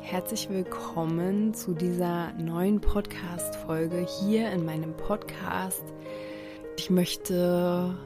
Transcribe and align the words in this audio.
Herzlich 0.00 0.48
willkommen 0.50 1.54
zu 1.54 1.74
dieser 1.74 2.32
neuen 2.34 2.80
Podcast-Folge 2.80 4.06
hier 4.20 4.50
in 4.52 4.64
meinem 4.64 4.96
Podcast. 4.96 5.82
Ich 6.76 6.90
möchte 6.90 7.96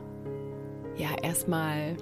ja 0.96 1.08
erstmal 1.22 1.96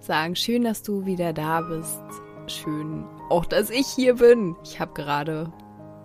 sagen, 0.00 0.36
schön, 0.36 0.64
dass 0.64 0.82
du 0.82 1.06
wieder 1.06 1.32
da 1.32 1.60
bist. 1.60 2.02
Schön 2.46 3.04
auch, 3.28 3.44
dass 3.44 3.70
ich 3.70 3.86
hier 3.86 4.16
bin. 4.16 4.56
Ich 4.64 4.80
habe 4.80 4.94
gerade 4.94 5.52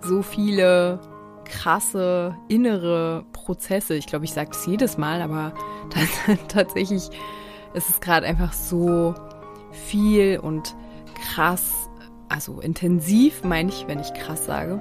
so 0.01 0.21
viele 0.21 0.99
krasse 1.45 2.35
innere 2.47 3.25
Prozesse. 3.33 3.95
Ich 3.95 4.07
glaube, 4.07 4.25
ich 4.25 4.33
sage 4.33 4.51
es 4.51 4.65
jedes 4.65 4.97
Mal, 4.97 5.21
aber 5.21 5.53
tatsächlich 6.47 7.09
ist 7.73 7.89
es 7.89 8.01
gerade 8.01 8.25
einfach 8.27 8.53
so 8.53 9.13
viel 9.73 10.39
und 10.39 10.75
krass 11.33 11.83
also 12.33 12.59
intensiv 12.61 13.43
meine 13.43 13.69
ich, 13.69 13.87
wenn 13.87 13.99
ich 13.99 14.11
krass 14.15 14.45
sage, 14.45 14.79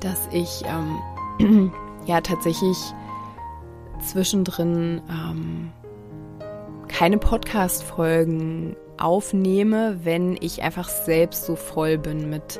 dass 0.00 0.28
ich 0.32 0.62
ähm, 0.66 1.72
ja 2.06 2.20
tatsächlich 2.20 2.76
zwischendrin 4.04 5.00
ähm, 5.08 5.70
keine 6.88 7.18
Podcast-Folgen 7.18 8.74
aufnehme, 8.96 10.00
wenn 10.02 10.36
ich 10.40 10.62
einfach 10.62 10.88
selbst 10.88 11.44
so 11.44 11.54
voll 11.54 11.98
bin 11.98 12.28
mit 12.30 12.58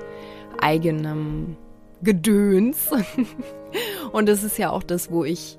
eigenem 0.61 1.57
Gedöns. 2.03 2.91
Und 4.13 4.29
das 4.29 4.45
ist 4.45 4.57
ja 4.57 4.71
auch 4.71 4.85
das, 4.85 5.11
wo 5.11 5.25
ich 5.25 5.59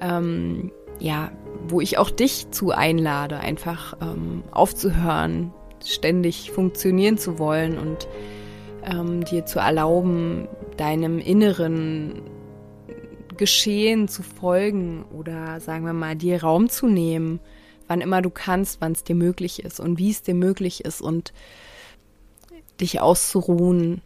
ähm, 0.00 0.70
ja, 1.00 1.32
wo 1.66 1.80
ich 1.80 1.98
auch 1.98 2.10
dich 2.10 2.50
zu 2.50 2.70
einlade, 2.70 3.40
einfach 3.40 3.96
ähm, 4.00 4.44
aufzuhören, 4.50 5.52
ständig 5.84 6.50
funktionieren 6.50 7.18
zu 7.18 7.38
wollen 7.38 7.78
und 7.78 8.06
ähm, 8.84 9.24
dir 9.24 9.46
zu 9.46 9.58
erlauben, 9.58 10.48
deinem 10.76 11.18
inneren 11.18 12.22
Geschehen 13.36 14.08
zu 14.08 14.22
folgen 14.22 15.04
oder 15.04 15.60
sagen 15.60 15.84
wir 15.86 15.94
mal, 15.94 16.16
dir 16.16 16.42
Raum 16.42 16.68
zu 16.68 16.86
nehmen, 16.86 17.40
wann 17.88 18.00
immer 18.00 18.22
du 18.22 18.30
kannst, 18.30 18.80
wann 18.80 18.92
es 18.92 19.04
dir 19.04 19.16
möglich 19.16 19.64
ist 19.64 19.80
und 19.80 19.98
wie 19.98 20.10
es 20.10 20.22
dir 20.22 20.34
möglich 20.34 20.84
ist 20.84 21.00
und 21.00 21.32
dich 22.80 23.00
auszuruhen, 23.00 24.02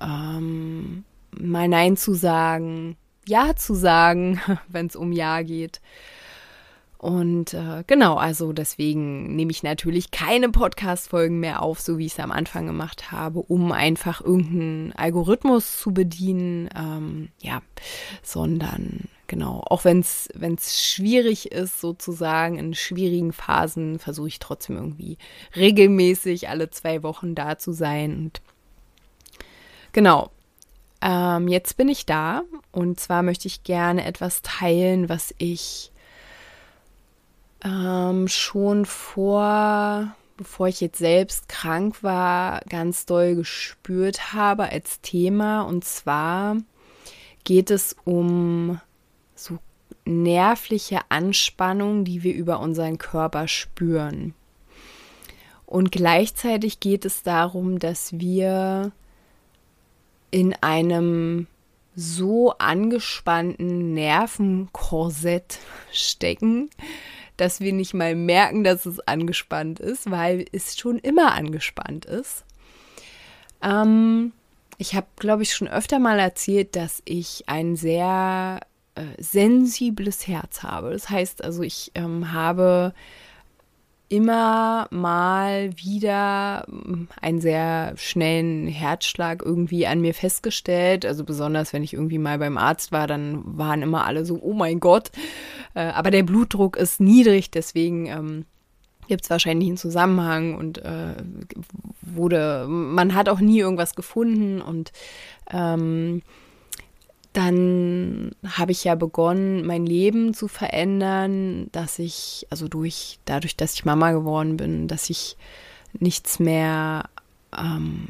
ähm, 0.00 1.04
mal 1.38 1.68
Nein 1.68 1.96
zu 1.96 2.14
sagen, 2.14 2.96
Ja 3.26 3.56
zu 3.56 3.74
sagen, 3.74 4.40
wenn 4.68 4.86
es 4.86 4.96
um 4.96 5.12
Ja 5.12 5.42
geht 5.42 5.80
und 7.04 7.52
äh, 7.52 7.84
genau, 7.86 8.14
also 8.14 8.54
deswegen 8.54 9.36
nehme 9.36 9.50
ich 9.50 9.62
natürlich 9.62 10.10
keine 10.10 10.48
Podcast-Folgen 10.48 11.38
mehr 11.38 11.60
auf, 11.60 11.78
so 11.78 11.98
wie 11.98 12.06
ich 12.06 12.12
es 12.12 12.18
am 12.18 12.32
Anfang 12.32 12.66
gemacht 12.66 13.12
habe, 13.12 13.40
um 13.40 13.72
einfach 13.72 14.22
irgendeinen 14.22 14.92
Algorithmus 14.92 15.76
zu 15.76 15.92
bedienen. 15.92 16.70
Ähm, 16.74 17.28
ja, 17.42 17.60
sondern 18.22 19.00
genau, 19.26 19.62
auch 19.68 19.84
wenn 19.84 20.00
es 20.00 20.82
schwierig 20.82 21.52
ist, 21.52 21.78
sozusagen, 21.78 22.58
in 22.58 22.72
schwierigen 22.72 23.34
Phasen, 23.34 23.98
versuche 23.98 24.28
ich 24.28 24.38
trotzdem 24.38 24.76
irgendwie 24.76 25.18
regelmäßig 25.54 26.48
alle 26.48 26.70
zwei 26.70 27.02
Wochen 27.02 27.34
da 27.34 27.58
zu 27.58 27.72
sein. 27.72 28.16
Und 28.16 28.40
genau, 29.92 30.30
ähm, 31.02 31.48
jetzt 31.48 31.76
bin 31.76 31.90
ich 31.90 32.06
da 32.06 32.44
und 32.72 32.98
zwar 32.98 33.22
möchte 33.22 33.46
ich 33.46 33.62
gerne 33.62 34.06
etwas 34.06 34.40
teilen, 34.40 35.10
was 35.10 35.34
ich 35.36 35.90
ähm, 37.64 38.28
schon 38.28 38.84
vor, 38.84 40.14
bevor 40.36 40.68
ich 40.68 40.80
jetzt 40.80 40.98
selbst 40.98 41.48
krank 41.48 42.02
war, 42.02 42.60
ganz 42.68 43.06
doll 43.06 43.34
gespürt 43.34 44.32
habe 44.32 44.68
als 44.68 45.00
Thema. 45.00 45.62
Und 45.62 45.84
zwar 45.84 46.58
geht 47.44 47.70
es 47.70 47.96
um 48.04 48.80
so 49.34 49.58
nervliche 50.04 51.00
Anspannung, 51.08 52.04
die 52.04 52.22
wir 52.22 52.34
über 52.34 52.60
unseren 52.60 52.98
Körper 52.98 53.48
spüren. 53.48 54.34
Und 55.66 55.90
gleichzeitig 55.90 56.80
geht 56.80 57.04
es 57.04 57.22
darum, 57.22 57.78
dass 57.78 58.12
wir 58.18 58.92
in 60.30 60.54
einem 60.60 61.46
so 61.96 62.52
angespannten 62.58 63.94
Nervenkorsett 63.94 65.58
stecken, 65.92 66.70
dass 67.36 67.60
wir 67.60 67.72
nicht 67.72 67.94
mal 67.94 68.14
merken, 68.14 68.64
dass 68.64 68.86
es 68.86 69.00
angespannt 69.00 69.80
ist, 69.80 70.10
weil 70.10 70.44
es 70.52 70.76
schon 70.76 70.98
immer 70.98 71.34
angespannt 71.34 72.04
ist. 72.04 72.44
Ähm, 73.62 74.32
ich 74.78 74.94
habe, 74.94 75.06
glaube 75.16 75.42
ich, 75.42 75.54
schon 75.54 75.68
öfter 75.68 75.98
mal 75.98 76.18
erzählt, 76.18 76.76
dass 76.76 77.02
ich 77.04 77.44
ein 77.46 77.76
sehr 77.76 78.60
äh, 78.94 79.22
sensibles 79.22 80.26
Herz 80.26 80.62
habe. 80.62 80.90
Das 80.90 81.10
heißt 81.10 81.42
also, 81.42 81.62
ich 81.62 81.92
ähm, 81.94 82.32
habe 82.32 82.94
immer 84.08 84.86
mal 84.90 85.70
wieder 85.76 86.66
hm, 86.68 87.08
einen 87.20 87.40
sehr 87.40 87.94
schnellen 87.96 88.66
Herzschlag 88.66 89.42
irgendwie 89.44 89.86
an 89.86 90.00
mir 90.00 90.14
festgestellt. 90.14 91.06
Also 91.06 91.24
besonders, 91.24 91.72
wenn 91.72 91.82
ich 91.82 91.94
irgendwie 91.94 92.18
mal 92.18 92.38
beim 92.38 92.58
Arzt 92.58 92.92
war, 92.92 93.06
dann 93.06 93.42
waren 93.58 93.82
immer 93.82 94.06
alle 94.06 94.24
so, 94.24 94.38
oh 94.40 94.52
mein 94.52 94.80
Gott. 94.80 95.10
Äh, 95.74 95.84
aber 95.86 96.10
der 96.10 96.22
Blutdruck 96.22 96.76
ist 96.76 97.00
niedrig, 97.00 97.50
deswegen 97.50 98.06
ähm, 98.06 98.44
gibt 99.08 99.24
es 99.24 99.30
wahrscheinlich 99.30 99.68
einen 99.68 99.76
Zusammenhang 99.76 100.54
und 100.54 100.78
äh, 100.78 101.14
wurde, 102.02 102.66
man 102.68 103.14
hat 103.14 103.28
auch 103.28 103.40
nie 103.40 103.58
irgendwas 103.58 103.94
gefunden 103.94 104.60
und 104.60 104.92
ähm, 105.50 106.22
dann 107.34 108.30
habe 108.46 108.72
ich 108.72 108.84
ja 108.84 108.94
begonnen, 108.94 109.66
mein 109.66 109.84
Leben 109.84 110.34
zu 110.34 110.46
verändern, 110.48 111.68
dass 111.72 111.98
ich, 111.98 112.46
also 112.48 112.68
durch, 112.68 113.18
dadurch, 113.24 113.56
dass 113.56 113.74
ich 113.74 113.84
Mama 113.84 114.12
geworden 114.12 114.56
bin, 114.56 114.86
dass 114.86 115.10
ich 115.10 115.36
nichts 115.92 116.38
mehr, 116.38 117.10
ähm, 117.56 118.08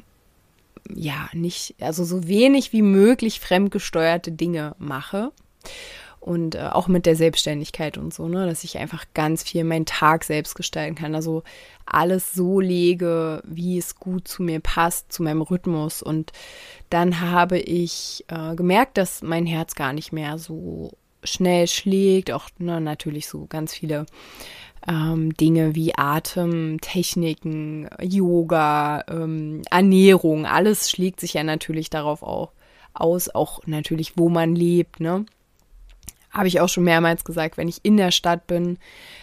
ja, 0.94 1.28
nicht, 1.32 1.74
also 1.80 2.04
so 2.04 2.28
wenig 2.28 2.74
wie 2.74 2.82
möglich 2.82 3.40
fremdgesteuerte 3.40 4.30
Dinge 4.30 4.76
mache 4.78 5.32
und 6.24 6.54
äh, 6.54 6.70
auch 6.72 6.88
mit 6.88 7.04
der 7.04 7.16
Selbstständigkeit 7.16 7.98
und 7.98 8.14
so, 8.14 8.28
ne, 8.28 8.46
dass 8.46 8.64
ich 8.64 8.78
einfach 8.78 9.04
ganz 9.12 9.42
viel 9.42 9.62
meinen 9.62 9.84
Tag 9.84 10.24
selbst 10.24 10.54
gestalten 10.54 10.94
kann. 10.94 11.14
Also 11.14 11.42
alles 11.84 12.32
so 12.32 12.60
lege, 12.60 13.42
wie 13.44 13.76
es 13.76 13.96
gut 13.96 14.26
zu 14.26 14.42
mir 14.42 14.60
passt, 14.60 15.12
zu 15.12 15.22
meinem 15.22 15.42
Rhythmus. 15.42 16.02
Und 16.02 16.32
dann 16.88 17.20
habe 17.20 17.58
ich 17.58 18.24
äh, 18.28 18.54
gemerkt, 18.54 18.96
dass 18.96 19.20
mein 19.20 19.44
Herz 19.44 19.74
gar 19.74 19.92
nicht 19.92 20.12
mehr 20.12 20.38
so 20.38 20.92
schnell 21.24 21.66
schlägt. 21.68 22.32
Auch 22.32 22.48
ne, 22.56 22.80
natürlich 22.80 23.28
so 23.28 23.44
ganz 23.44 23.74
viele 23.74 24.06
ähm, 24.88 25.36
Dinge 25.36 25.74
wie 25.74 25.94
Atem, 25.94 26.80
Techniken, 26.80 27.86
Yoga, 28.00 29.04
ähm, 29.09 29.60
Ernährung, 29.70 30.47
alles 30.47 30.91
schlägt 30.91 31.20
sich 31.20 31.34
ja 31.34 31.42
natürlich 31.42 31.91
darauf 31.91 32.22
auch 32.22 32.53
aus, 32.94 33.28
auch 33.28 33.60
natürlich, 33.66 34.16
wo 34.16 34.30
man 34.30 34.54
lebt, 34.54 35.00
ne? 35.00 35.27
Habe 36.34 36.48
ich 36.48 36.60
auch 36.60 36.69
schon 36.69 36.84
mehrmals 36.84 37.25
gesagt, 37.25 37.57
wenn 37.57 37.69
ich 37.69 37.84
in 37.84 37.97
der 37.97 38.10
Stadt 38.10 38.47
bin, 38.47 38.78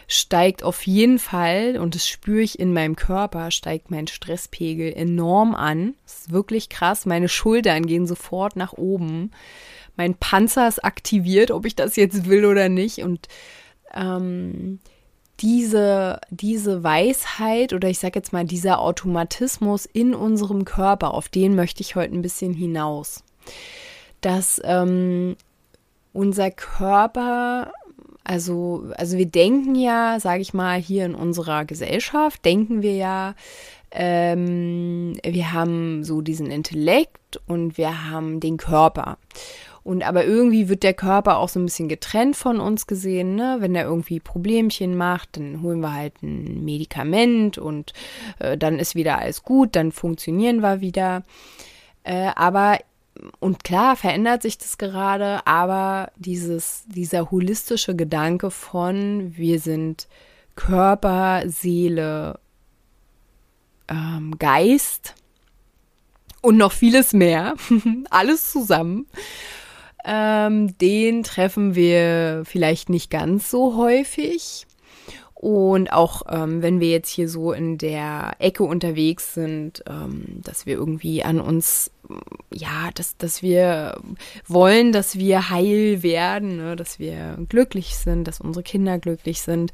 steigt 0.07 0.63
auf 0.63 0.87
jeden 0.87 1.19
Fall, 1.19 1.77
und 1.77 1.93
das 1.93 2.07
spüre 2.07 2.41
ich 2.41 2.57
in 2.57 2.73
meinem 2.73 2.95
Körper, 2.95 3.51
steigt 3.51 3.91
mein 3.91 4.07
Stresspegel 4.07 4.93
enorm 4.93 5.53
an. 5.53 5.95
Das 6.03 6.19
ist 6.19 6.31
wirklich 6.31 6.69
krass. 6.69 7.05
Meine 7.05 7.27
Schultern 7.27 7.85
gehen 7.85 8.07
sofort 8.07 8.55
nach 8.55 8.73
oben. 8.73 9.31
Mein 9.97 10.15
Panzer 10.15 10.67
ist 10.67 10.83
aktiviert, 10.83 11.51
ob 11.51 11.65
ich 11.65 11.75
das 11.75 11.97
jetzt 11.97 12.27
will 12.27 12.45
oder 12.45 12.69
nicht. 12.69 12.99
Und 12.99 13.27
ähm, 13.93 14.79
diese, 15.41 16.21
diese 16.29 16.83
Weisheit 16.83 17.73
oder 17.73 17.89
ich 17.89 17.99
sage 17.99 18.19
jetzt 18.19 18.31
mal 18.31 18.45
dieser 18.45 18.79
Automatismus 18.79 19.85
in 19.85 20.15
unserem 20.15 20.63
Körper, 20.63 21.13
auf 21.13 21.27
den 21.27 21.55
möchte 21.55 21.81
ich 21.81 21.95
heute 21.95 22.15
ein 22.15 22.21
bisschen 22.21 22.53
hinaus. 22.53 23.23
Dass 24.21 24.61
ähm, 24.63 25.35
unser 26.13 26.51
Körper, 26.51 27.71
also, 28.23 28.91
also 28.97 29.17
wir 29.17 29.25
denken 29.25 29.75
ja, 29.75 30.19
sage 30.19 30.41
ich 30.41 30.53
mal, 30.53 30.79
hier 30.79 31.05
in 31.05 31.15
unserer 31.15 31.65
Gesellschaft, 31.65 32.43
denken 32.45 32.81
wir 32.81 32.95
ja, 32.95 33.35
Ähm, 33.93 35.17
wir 35.21 35.51
haben 35.51 36.05
so 36.05 36.21
diesen 36.21 36.49
Intellekt 36.49 37.41
und 37.45 37.77
wir 37.77 38.09
haben 38.09 38.39
den 38.39 38.55
Körper. 38.55 39.17
Und 39.83 40.03
aber 40.03 40.23
irgendwie 40.23 40.69
wird 40.69 40.83
der 40.83 40.93
Körper 40.93 41.37
auch 41.39 41.49
so 41.49 41.59
ein 41.59 41.65
bisschen 41.65 41.89
getrennt 41.89 42.37
von 42.37 42.61
uns 42.61 42.87
gesehen, 42.87 43.35
ne? 43.35 43.57
Wenn 43.59 43.75
er 43.75 43.83
irgendwie 43.83 44.21
Problemchen 44.21 44.95
macht, 44.95 45.35
dann 45.35 45.61
holen 45.61 45.81
wir 45.81 45.93
halt 45.93 46.23
ein 46.23 46.63
Medikament 46.63 47.57
und 47.57 47.91
äh, 48.39 48.57
dann 48.57 48.79
ist 48.79 48.95
wieder 48.95 49.19
alles 49.19 49.43
gut, 49.43 49.75
dann 49.75 49.91
funktionieren 49.91 50.61
wir 50.61 50.79
wieder. 50.79 51.23
Äh, 52.03 52.31
aber 52.35 52.77
und 53.39 53.63
klar 53.63 53.95
verändert 53.95 54.41
sich 54.41 54.57
das 54.57 54.77
gerade, 54.77 55.45
aber 55.45 56.11
dieses, 56.15 56.83
dieser 56.87 57.31
holistische 57.31 57.95
Gedanke 57.95 58.51
von 58.51 59.35
wir 59.35 59.59
sind 59.59 60.07
Körper, 60.55 61.43
Seele, 61.47 62.39
ähm, 63.87 64.37
Geist 64.39 65.15
und 66.41 66.57
noch 66.57 66.71
vieles 66.71 67.13
mehr, 67.13 67.55
alles 68.09 68.51
zusammen, 68.51 69.07
ähm, 70.05 70.77
den 70.79 71.23
treffen 71.23 71.75
wir 71.75 72.43
vielleicht 72.45 72.89
nicht 72.89 73.09
ganz 73.09 73.51
so 73.51 73.75
häufig. 73.75 74.65
Und 75.41 75.91
auch 75.91 76.21
ähm, 76.29 76.61
wenn 76.61 76.79
wir 76.79 76.91
jetzt 76.91 77.09
hier 77.09 77.27
so 77.27 77.51
in 77.51 77.79
der 77.79 78.33
Ecke 78.37 78.63
unterwegs 78.63 79.33
sind, 79.33 79.83
ähm, 79.89 80.39
dass 80.43 80.67
wir 80.67 80.75
irgendwie 80.75 81.23
an 81.23 81.41
uns, 81.41 81.89
ja, 82.53 82.91
dass, 82.93 83.17
dass 83.17 83.41
wir 83.41 83.99
wollen, 84.45 84.91
dass 84.91 85.17
wir 85.17 85.49
heil 85.49 86.03
werden, 86.03 86.57
ne? 86.57 86.75
dass 86.75 86.99
wir 86.99 87.39
glücklich 87.49 87.97
sind, 87.97 88.27
dass 88.27 88.39
unsere 88.39 88.61
Kinder 88.61 88.99
glücklich 88.99 89.41
sind, 89.41 89.73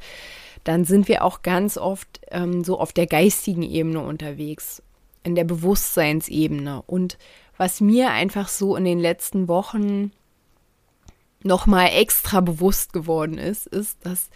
dann 0.64 0.86
sind 0.86 1.10
wir 1.10 1.22
auch 1.22 1.42
ganz 1.42 1.78
oft 1.78 2.22
ähm, 2.32 2.64
so 2.64 2.80
auf 2.80 2.94
der 2.94 3.06
geistigen 3.06 3.64
Ebene 3.64 4.00
unterwegs, 4.00 4.82
in 5.24 5.36
der 5.36 5.44
Bewusstseinsebene. 5.44 6.82
Und 6.88 7.18
was 7.58 7.82
mir 7.82 8.12
einfach 8.12 8.48
so 8.48 8.78
in 8.78 8.86
den 8.86 9.00
letzten 9.00 9.50
Wochen 9.50 10.14
nochmal 11.44 11.90
extra 11.94 12.40
bewusst 12.40 12.94
geworden 12.94 13.38
ist, 13.38 13.68
ist, 13.68 13.98
dass 14.06 14.30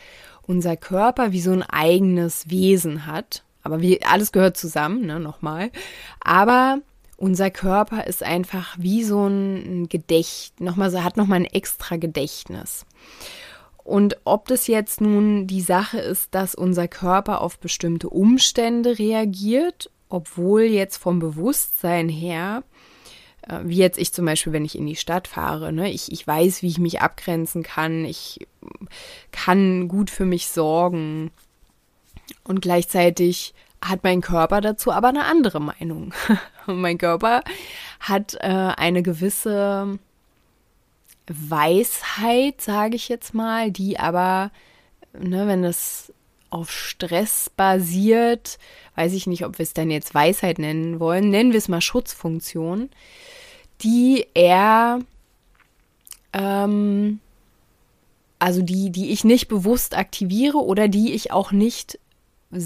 unser 0.48 0.78
Körper 0.78 1.32
wie 1.32 1.42
so 1.42 1.52
ein 1.52 1.64
eigenes 1.64 2.50
Wesen 2.50 3.06
hat. 3.06 3.44
Aber 3.64 3.82
wie, 3.82 4.04
alles 4.04 4.32
gehört 4.32 4.58
zusammen, 4.58 5.06
ne, 5.06 5.20
nochmal. 5.20 5.72
Aber 6.20 6.80
unser 7.18 7.52
Körper 7.52 8.08
ist 8.08 8.24
einfach 8.24 8.76
wie 8.80 9.04
so 9.04 9.28
ein 9.28 9.88
Gedächtnis, 9.88 10.60
nochmal, 10.60 11.04
hat 11.04 11.18
nochmal 11.18 11.42
ein 11.42 11.46
extra 11.46 11.98
Gedächtnis. 11.98 12.86
Und 13.84 14.18
ob 14.24 14.48
das 14.48 14.68
jetzt 14.68 15.02
nun 15.02 15.48
die 15.48 15.62
Sache 15.62 16.00
ist, 16.00 16.34
dass 16.34 16.56
unser 16.56 16.88
Körper 16.88 17.42
auf 17.42 17.60
bestimmte 17.60 18.10
Umstände 18.10 18.98
reagiert, 18.98 19.92
obwohl 20.10 20.64
jetzt 20.64 20.98
vom 20.98 21.20
Bewusstsein 21.20 22.10
her 22.10 22.64
wie 23.64 23.78
jetzt 23.78 23.98
ich 23.98 24.14
zum 24.14 24.26
Beispiel, 24.26 24.54
wenn 24.54 24.66
ich 24.66 24.78
in 24.78 24.86
die 24.86 24.96
Stadt 24.96 25.28
fahre, 25.28 25.74
ne? 25.74 25.92
ich, 25.92 26.12
ich 26.12 26.26
weiß, 26.26 26.62
wie 26.62 26.68
ich 26.68 26.78
mich 26.78 27.02
abgrenzen 27.02 27.64
kann, 27.64 28.06
ich 28.06 28.48
kann 29.32 29.88
gut 29.88 30.10
für 30.10 30.26
mich 30.26 30.48
sorgen 30.48 31.32
und 32.44 32.62
gleichzeitig 32.62 33.54
hat 33.84 34.04
mein 34.04 34.22
Körper 34.22 34.62
dazu 34.62 34.92
aber 34.92 35.10
eine 35.10 35.26
andere 35.26 35.60
Meinung. 35.60 36.14
mein 36.68 36.98
Körper 36.98 37.44
hat 38.00 38.36
äh, 38.36 38.74
eine 38.78 39.02
gewisse 39.02 39.98
Weisheit, 41.28 42.62
sage 42.62 42.96
ich 42.96 43.10
jetzt 43.10 43.34
mal, 43.34 43.72
die 43.72 43.98
aber, 43.98 44.52
ne, 45.14 45.48
wenn 45.48 45.64
es 45.64 46.14
auf 46.52 46.72
Stress 46.72 47.50
basiert, 47.50 48.60
weiß 48.96 49.14
ich 49.14 49.26
nicht, 49.26 49.46
ob 49.46 49.58
wir 49.58 49.64
es 49.64 49.74
dann 49.74 49.90
jetzt 49.90 50.14
Weisheit 50.14 50.60
nennen 50.60 51.00
wollen, 51.00 51.30
nennen 51.30 51.52
wir 51.52 51.58
es 51.58 51.70
mal 51.70 51.82
Schutzfunktion, 51.82 52.90
die 53.82 54.28
er, 54.34 55.00
ähm, 56.34 57.20
also 58.38 58.62
die, 58.62 58.92
die 58.92 59.12
ich 59.12 59.24
nicht 59.24 59.48
bewusst 59.48 59.98
aktiviere 59.98 60.58
oder 60.60 60.88
die 60.88 61.14
ich 61.14 61.32
auch 61.32 61.52
nicht, 61.52 61.98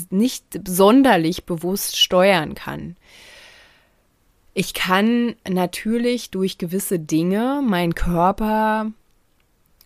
nicht 0.10 0.44
sonderlich 0.68 1.46
bewusst 1.46 1.98
steuern 1.98 2.56
kann. 2.56 2.98
Ich 4.56 4.74
kann 4.74 5.36
natürlich 5.48 6.31
durch 6.31 6.58
gewisse 6.58 6.98
Dinge 6.98 7.62
meinen 7.64 7.94
Körper 7.94 8.92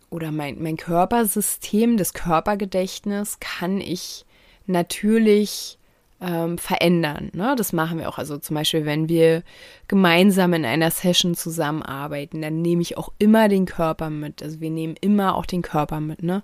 oder 0.09 0.31
mein, 0.31 0.61
mein 0.61 0.77
Körpersystem, 0.77 1.97
das 1.97 2.13
Körpergedächtnis 2.13 3.39
kann 3.39 3.79
ich 3.81 4.25
natürlich 4.65 5.77
ähm, 6.21 6.57
verändern. 6.57 7.29
Ne? 7.33 7.55
Das 7.57 7.73
machen 7.73 7.99
wir 7.99 8.09
auch. 8.09 8.17
Also 8.17 8.37
zum 8.37 8.55
Beispiel, 8.55 8.85
wenn 8.85 9.07
wir 9.09 9.43
gemeinsam 9.87 10.53
in 10.53 10.65
einer 10.65 10.91
Session 10.91 11.35
zusammenarbeiten, 11.35 12.41
dann 12.41 12.61
nehme 12.61 12.81
ich 12.81 12.97
auch 12.97 13.09
immer 13.19 13.47
den 13.47 13.65
Körper 13.65 14.09
mit. 14.09 14.43
Also 14.43 14.59
wir 14.59 14.69
nehmen 14.69 14.95
immer 14.99 15.35
auch 15.35 15.45
den 15.45 15.61
Körper 15.61 15.99
mit. 15.99 16.23
Ne? 16.23 16.43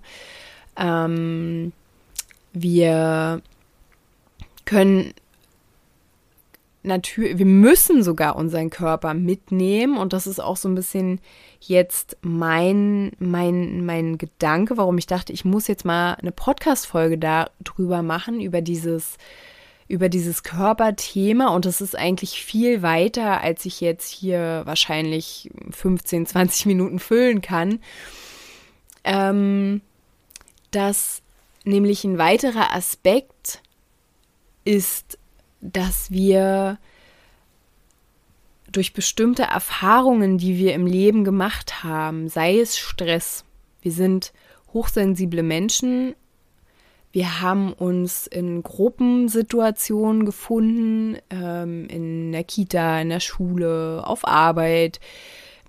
Ähm, 0.76 1.72
wir 2.52 3.42
können 4.64 5.12
natürlich, 6.86 7.38
wir 7.38 7.46
müssen 7.46 8.02
sogar 8.02 8.36
unseren 8.36 8.70
Körper 8.70 9.14
mitnehmen 9.14 9.98
und 9.98 10.12
das 10.12 10.26
ist 10.26 10.40
auch 10.40 10.56
so 10.56 10.68
ein 10.68 10.74
bisschen 10.74 11.20
jetzt 11.60 12.16
mein, 12.22 13.12
mein, 13.18 13.84
mein 13.84 14.18
Gedanke, 14.18 14.76
warum 14.76 14.96
ich 14.98 15.06
dachte, 15.06 15.32
ich 15.32 15.44
muss 15.44 15.66
jetzt 15.66 15.84
mal 15.84 16.14
eine 16.14 16.32
Podcast-Folge 16.32 17.18
darüber 17.18 18.02
machen, 18.02 18.40
über 18.40 18.60
dieses, 18.60 19.18
über 19.88 20.08
dieses 20.08 20.42
Körperthema 20.42 21.48
und 21.48 21.64
das 21.64 21.80
ist 21.80 21.96
eigentlich 21.96 22.42
viel 22.42 22.82
weiter, 22.82 23.40
als 23.40 23.66
ich 23.66 23.80
jetzt 23.80 24.08
hier 24.08 24.62
wahrscheinlich 24.64 25.50
15, 25.70 26.26
20 26.26 26.66
Minuten 26.66 26.98
füllen 26.98 27.40
kann. 27.40 27.80
Ähm, 29.04 29.82
dass 30.70 31.22
nämlich 31.64 32.04
ein 32.04 32.18
weiterer 32.18 32.74
Aspekt 32.74 33.62
ist, 34.64 35.18
dass 35.60 36.10
wir 36.10 36.78
durch 38.70 38.92
bestimmte 38.92 39.44
Erfahrungen, 39.44 40.38
die 40.38 40.58
wir 40.58 40.74
im 40.74 40.86
Leben 40.86 41.24
gemacht 41.24 41.82
haben, 41.82 42.28
sei 42.28 42.58
es 42.58 42.78
Stress, 42.78 43.44
wir 43.80 43.92
sind 43.92 44.32
hochsensible 44.72 45.42
Menschen, 45.42 46.14
wir 47.16 47.40
haben 47.40 47.72
uns 47.72 48.26
in 48.26 48.62
Gruppensituationen 48.62 50.26
gefunden, 50.26 51.16
ähm, 51.30 51.86
in 51.88 52.32
der 52.32 52.44
Kita, 52.44 53.00
in 53.00 53.08
der 53.08 53.20
Schule, 53.20 54.02
auf 54.04 54.28
Arbeit. 54.28 55.00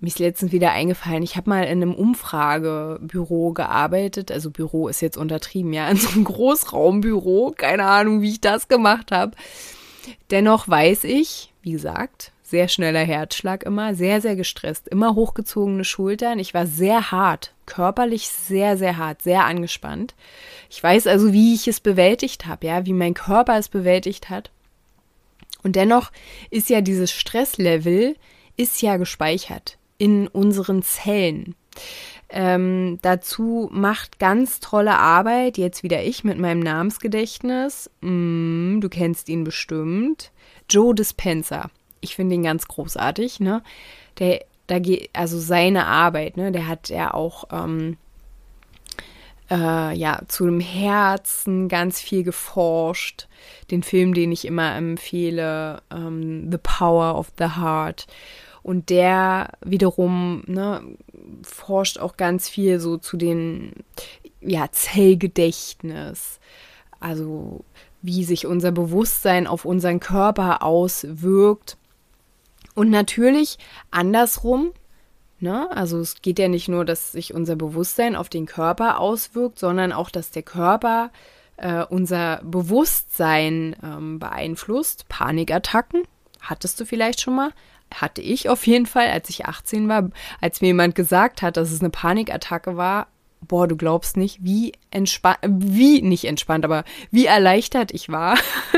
Mir 0.00 0.08
ist 0.08 0.18
letztens 0.18 0.52
wieder 0.52 0.72
eingefallen, 0.72 1.22
ich 1.22 1.36
habe 1.36 1.48
mal 1.48 1.64
in 1.64 1.82
einem 1.82 1.94
Umfragebüro 1.94 3.54
gearbeitet. 3.54 4.30
Also 4.30 4.50
Büro 4.50 4.88
ist 4.88 5.00
jetzt 5.00 5.16
untertrieben, 5.16 5.72
ja, 5.72 5.88
in 5.88 5.96
so 5.96 6.10
einem 6.10 6.24
Großraumbüro. 6.24 7.54
Keine 7.56 7.84
Ahnung, 7.84 8.20
wie 8.20 8.32
ich 8.32 8.42
das 8.42 8.68
gemacht 8.68 9.10
habe. 9.10 9.32
Dennoch 10.30 10.68
weiß 10.68 11.04
ich, 11.04 11.52
wie 11.62 11.72
gesagt, 11.72 12.32
sehr 12.42 12.68
schneller 12.68 13.04
Herzschlag 13.04 13.62
immer, 13.64 13.94
sehr, 13.94 14.20
sehr 14.20 14.34
gestresst, 14.34 14.88
immer 14.88 15.14
hochgezogene 15.14 15.84
Schultern. 15.84 16.38
Ich 16.38 16.54
war 16.54 16.66
sehr 16.66 17.10
hart, 17.10 17.52
körperlich 17.66 18.28
sehr, 18.28 18.78
sehr 18.78 18.96
hart, 18.96 19.20
sehr 19.22 19.44
angespannt. 19.44 20.14
Ich 20.70 20.82
weiß 20.82 21.06
also, 21.06 21.32
wie 21.32 21.54
ich 21.54 21.68
es 21.68 21.80
bewältigt 21.80 22.46
habe, 22.46 22.66
ja, 22.66 22.86
wie 22.86 22.94
mein 22.94 23.14
Körper 23.14 23.58
es 23.58 23.68
bewältigt 23.68 24.30
hat. 24.30 24.50
Und 25.62 25.76
dennoch 25.76 26.10
ist 26.50 26.70
ja 26.70 26.80
dieses 26.80 27.12
Stresslevel, 27.12 28.16
ist 28.56 28.80
ja 28.80 28.96
gespeichert 28.96 29.76
in 29.98 30.26
unseren 30.28 30.82
Zellen. 30.82 31.54
Ähm, 32.30 32.98
dazu 33.00 33.70
macht 33.72 34.18
ganz 34.18 34.60
tolle 34.60 34.98
Arbeit, 34.98 35.56
jetzt 35.56 35.82
wieder 35.82 36.02
ich 36.02 36.24
mit 36.24 36.38
meinem 36.38 36.60
Namensgedächtnis. 36.60 37.90
Mm, 38.02 38.80
du 38.80 38.88
kennst 38.90 39.28
ihn 39.28 39.44
bestimmt. 39.44 40.30
Joe 40.68 40.94
Dispenza. 40.94 41.70
Ich 42.00 42.14
finde 42.14 42.34
ihn 42.34 42.42
ganz 42.42 42.68
großartig, 42.68 43.40
ne? 43.40 43.62
Der, 44.18 44.44
da 44.66 44.78
geht, 44.78 45.08
also 45.14 45.38
seine 45.38 45.86
Arbeit, 45.86 46.36
ne? 46.36 46.52
Der 46.52 46.68
hat 46.68 46.90
ja 46.90 47.14
auch, 47.14 47.44
ähm, 47.50 47.96
äh, 49.50 49.96
ja, 49.96 50.20
zu 50.28 50.44
dem 50.44 50.60
Herzen 50.60 51.68
ganz 51.68 51.98
viel 51.98 52.24
geforscht. 52.24 53.26
Den 53.70 53.82
Film, 53.82 54.12
den 54.12 54.32
ich 54.32 54.44
immer 54.44 54.76
empfehle, 54.76 55.80
ähm, 55.90 56.50
The 56.50 56.58
Power 56.62 57.18
of 57.18 57.32
the 57.38 57.56
Heart. 57.56 58.06
Und 58.68 58.90
der 58.90 59.52
wiederum 59.64 60.42
ne, 60.46 60.82
forscht 61.42 61.98
auch 61.98 62.18
ganz 62.18 62.50
viel 62.50 62.80
so 62.80 62.98
zu 62.98 63.16
den 63.16 63.72
ja, 64.42 64.70
Zellgedächtnis. 64.70 66.38
Also 67.00 67.64
wie 68.02 68.24
sich 68.24 68.46
unser 68.46 68.70
Bewusstsein 68.70 69.46
auf 69.46 69.64
unseren 69.64 70.00
Körper 70.00 70.62
auswirkt. 70.62 71.78
Und 72.74 72.90
natürlich 72.90 73.56
andersrum, 73.90 74.72
ne? 75.40 75.70
Also 75.74 75.98
es 76.00 76.20
geht 76.20 76.38
ja 76.38 76.48
nicht 76.48 76.68
nur, 76.68 76.84
dass 76.84 77.12
sich 77.12 77.32
unser 77.32 77.56
Bewusstsein 77.56 78.16
auf 78.16 78.28
den 78.28 78.44
Körper 78.44 79.00
auswirkt, 79.00 79.58
sondern 79.58 79.92
auch, 79.92 80.10
dass 80.10 80.30
der 80.30 80.42
Körper 80.42 81.10
äh, 81.56 81.86
unser 81.86 82.42
Bewusstsein 82.44 83.76
ähm, 83.82 84.18
beeinflusst. 84.18 85.08
Panikattacken, 85.08 86.02
hattest 86.42 86.78
du 86.78 86.84
vielleicht 86.84 87.22
schon 87.22 87.34
mal? 87.34 87.52
Hatte 87.94 88.20
ich 88.20 88.48
auf 88.48 88.66
jeden 88.66 88.86
Fall, 88.86 89.08
als 89.08 89.30
ich 89.30 89.46
18 89.46 89.88
war, 89.88 90.10
als 90.40 90.60
mir 90.60 90.68
jemand 90.68 90.94
gesagt 90.94 91.42
hat, 91.42 91.56
dass 91.56 91.70
es 91.70 91.80
eine 91.80 91.90
Panikattacke 91.90 92.76
war. 92.76 93.08
Boah, 93.40 93.68
du 93.68 93.76
glaubst 93.76 94.16
nicht, 94.16 94.42
wie 94.42 94.72
entspannt, 94.90 95.38
wie 95.46 96.02
nicht 96.02 96.24
entspannt, 96.24 96.64
aber 96.64 96.84
wie 97.10 97.26
erleichtert 97.26 97.92
ich 97.92 98.08
war, 98.08 98.36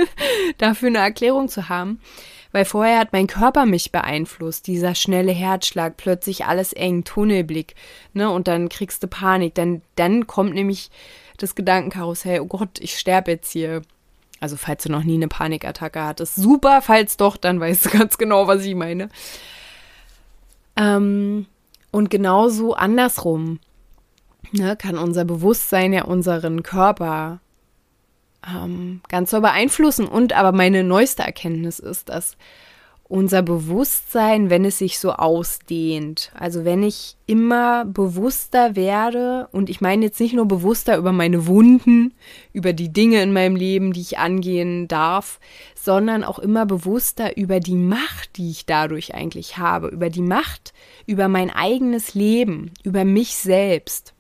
dafür 0.58 0.88
eine 0.88 0.98
Erklärung 0.98 1.48
zu 1.48 1.68
haben 1.68 1.98
weil 2.52 2.64
vorher 2.64 2.98
hat 2.98 3.12
mein 3.12 3.26
Körper 3.26 3.66
mich 3.66 3.92
beeinflusst, 3.92 4.66
dieser 4.66 4.94
schnelle 4.94 5.32
Herzschlag, 5.32 5.96
plötzlich 5.96 6.46
alles 6.46 6.72
eng, 6.72 7.04
Tunnelblick, 7.04 7.74
ne, 8.12 8.30
und 8.30 8.48
dann 8.48 8.68
kriegst 8.68 9.02
du 9.02 9.08
Panik, 9.08 9.54
dann, 9.54 9.82
dann 9.96 10.26
kommt 10.26 10.54
nämlich 10.54 10.90
das 11.38 11.54
Gedankenkarussell, 11.54 12.40
oh 12.40 12.46
Gott, 12.46 12.78
ich 12.80 12.98
sterbe 12.98 13.30
jetzt 13.32 13.52
hier. 13.52 13.82
Also 14.40 14.56
falls 14.56 14.82
du 14.82 14.90
noch 14.90 15.04
nie 15.04 15.14
eine 15.14 15.28
Panikattacke 15.28 16.02
hattest, 16.02 16.37
super, 16.37 16.80
falls 16.82 17.16
doch, 17.16 17.37
dann 17.37 17.61
weißt 17.61 17.87
du 17.87 17.90
ganz 17.99 18.18
genau, 18.18 18.47
was 18.47 18.64
ich 18.64 18.75
meine. 18.75 19.11
Ähm, 20.76 21.47
und 21.90 22.11
genauso 22.11 22.75
andersrum 22.75 23.61
ne, 24.52 24.76
kann 24.76 24.97
unser 24.97 25.25
Bewusstsein 25.25 25.92
ja 25.92 26.04
unseren 26.04 26.62
Körper 26.62 27.40
ähm, 28.47 29.02
ganz 29.09 29.30
so 29.30 29.40
beeinflussen. 29.40 30.06
Und 30.06 30.32
aber 30.32 30.52
meine 30.52 30.85
neueste 30.85 31.23
Erkenntnis 31.23 31.78
ist, 31.78 32.09
dass 32.09 32.37
unser 33.10 33.42
Bewusstsein, 33.42 34.50
wenn 34.50 34.64
es 34.64 34.78
sich 34.78 35.00
so 35.00 35.10
ausdehnt, 35.10 36.30
also 36.32 36.64
wenn 36.64 36.84
ich 36.84 37.16
immer 37.26 37.84
bewusster 37.84 38.76
werde, 38.76 39.48
und 39.50 39.68
ich 39.68 39.80
meine 39.80 40.04
jetzt 40.04 40.20
nicht 40.20 40.32
nur 40.32 40.46
bewusster 40.46 40.96
über 40.96 41.10
meine 41.10 41.48
Wunden, 41.48 42.14
über 42.52 42.72
die 42.72 42.92
Dinge 42.92 43.20
in 43.20 43.32
meinem 43.32 43.56
Leben, 43.56 43.92
die 43.92 44.00
ich 44.00 44.18
angehen 44.18 44.86
darf, 44.86 45.40
sondern 45.74 46.22
auch 46.22 46.38
immer 46.38 46.66
bewusster 46.66 47.36
über 47.36 47.58
die 47.58 47.74
Macht, 47.74 48.36
die 48.36 48.48
ich 48.48 48.64
dadurch 48.64 49.12
eigentlich 49.12 49.58
habe, 49.58 49.88
über 49.88 50.08
die 50.08 50.22
Macht, 50.22 50.72
über 51.04 51.26
mein 51.26 51.50
eigenes 51.50 52.14
Leben, 52.14 52.70
über 52.84 53.04
mich 53.04 53.34
selbst. 53.34 54.14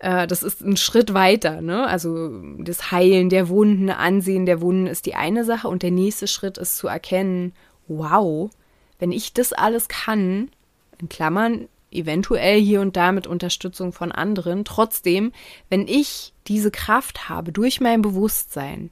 Äh, 0.00 0.26
das 0.26 0.42
ist 0.42 0.62
ein 0.62 0.76
Schritt 0.76 1.14
weiter. 1.14 1.60
Ne? 1.60 1.86
Also 1.86 2.42
das 2.58 2.90
Heilen 2.90 3.28
der 3.28 3.48
Wunden, 3.48 3.88
Ansehen 3.88 4.46
der 4.46 4.60
Wunden 4.60 4.88
ist 4.88 5.06
die 5.06 5.14
eine 5.14 5.44
Sache 5.44 5.68
und 5.68 5.84
der 5.84 5.92
nächste 5.92 6.26
Schritt 6.26 6.58
ist 6.58 6.76
zu 6.76 6.88
erkennen, 6.88 7.52
wow, 7.88 8.50
wenn 8.98 9.12
ich 9.12 9.32
das 9.32 9.52
alles 9.52 9.88
kann, 9.88 10.50
in 10.98 11.08
Klammern, 11.08 11.68
eventuell 11.90 12.60
hier 12.60 12.80
und 12.80 12.96
da 12.96 13.12
mit 13.12 13.26
Unterstützung 13.26 13.92
von 13.92 14.12
anderen, 14.12 14.64
trotzdem, 14.64 15.32
wenn 15.70 15.86
ich 15.86 16.32
diese 16.46 16.70
Kraft 16.70 17.28
habe 17.28 17.52
durch 17.52 17.80
mein 17.80 18.02
Bewusstsein, 18.02 18.90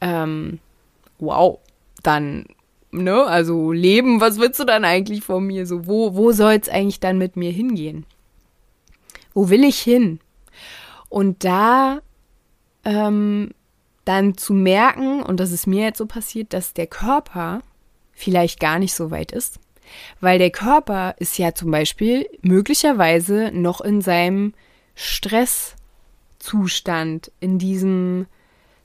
ähm, 0.00 0.60
wow, 1.18 1.58
dann, 2.02 2.46
ne, 2.90 3.24
also 3.24 3.72
Leben, 3.72 4.20
was 4.20 4.38
willst 4.38 4.60
du 4.60 4.64
dann 4.64 4.84
eigentlich 4.84 5.24
von 5.24 5.44
mir? 5.44 5.66
So, 5.66 5.86
wo, 5.86 6.14
wo 6.14 6.32
soll 6.32 6.54
es 6.54 6.68
eigentlich 6.68 7.00
dann 7.00 7.18
mit 7.18 7.36
mir 7.36 7.50
hingehen? 7.50 8.06
Wo 9.34 9.50
will 9.50 9.64
ich 9.64 9.78
hin? 9.78 10.20
Und 11.08 11.44
da 11.44 12.00
ähm, 12.84 13.50
dann 14.04 14.36
zu 14.36 14.52
merken, 14.54 15.22
und 15.22 15.40
das 15.40 15.52
ist 15.52 15.66
mir 15.66 15.84
jetzt 15.84 15.98
so 15.98 16.06
passiert, 16.06 16.52
dass 16.52 16.74
der 16.74 16.86
Körper 16.86 17.60
vielleicht 18.18 18.60
gar 18.60 18.78
nicht 18.78 18.94
so 18.94 19.10
weit 19.10 19.32
ist. 19.32 19.58
Weil 20.20 20.38
der 20.38 20.50
Körper 20.50 21.14
ist 21.18 21.38
ja 21.38 21.54
zum 21.54 21.70
Beispiel 21.70 22.28
möglicherweise 22.42 23.50
noch 23.54 23.80
in 23.80 24.02
seinem 24.02 24.52
Stresszustand, 24.94 27.32
in 27.40 27.58
diesem 27.58 28.26